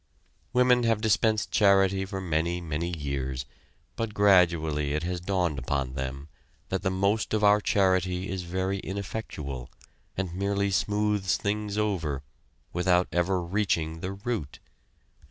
Women 0.51 0.81
have 0.81 0.99
dispensed 0.99 1.51
charity 1.51 2.05
for 2.05 2.19
many, 2.19 2.59
many 2.59 2.97
years, 2.97 3.45
but 3.95 4.15
gradually 4.15 4.93
it 4.95 5.03
has 5.03 5.21
dawned 5.21 5.59
upon 5.59 5.93
them 5.93 6.27
that 6.69 6.81
the 6.81 6.89
most 6.89 7.35
of 7.35 7.43
our 7.43 7.61
charity 7.61 8.27
is 8.27 8.41
very 8.41 8.79
ineffectual, 8.79 9.69
and 10.17 10.33
merely 10.33 10.71
smoothes 10.71 11.37
things 11.37 11.77
over, 11.77 12.23
without 12.73 13.09
ever 13.11 13.43
reaching 13.43 13.99
the 13.99 14.13
root. 14.13 14.57